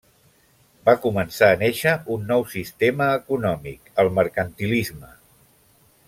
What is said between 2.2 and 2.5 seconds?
nou